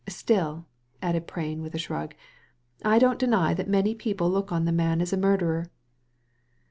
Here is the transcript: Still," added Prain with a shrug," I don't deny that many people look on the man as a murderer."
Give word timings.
Still," 0.09 0.65
added 1.03 1.27
Prain 1.27 1.61
with 1.61 1.75
a 1.75 1.77
shrug," 1.77 2.15
I 2.83 2.97
don't 2.97 3.19
deny 3.19 3.53
that 3.53 3.69
many 3.69 3.93
people 3.93 4.31
look 4.31 4.51
on 4.51 4.65
the 4.65 4.71
man 4.71 4.99
as 4.99 5.13
a 5.13 5.15
murderer." 5.17 5.67